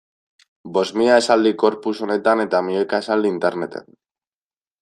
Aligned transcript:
Bost 0.77 0.95
mila 1.01 1.17
esaldi 1.23 1.51
corpus 1.65 1.93
honetan 2.07 2.43
eta 2.47 2.65
milioika 2.71 3.03
esaldi 3.07 3.33
interneten. 3.37 3.91